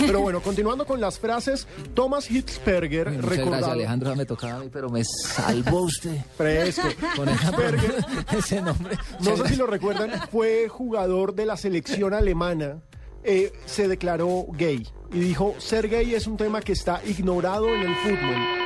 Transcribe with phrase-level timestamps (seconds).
[0.00, 3.68] Pero bueno, continuando con las frases, Thomas Hitzberger, Muchas gracias.
[3.70, 6.88] Alejandro, me tocaba a mí, pero me salvó usted Fresco.
[7.14, 8.04] con Hitzberger,
[8.36, 8.96] ese nombre.
[9.20, 12.80] no sé si lo recuerdan, fue jugador de la selección alemana.
[13.22, 17.82] eh, se declaró gay y dijo, ser gay es un tema que está ignorado en
[17.82, 18.59] el fútbol.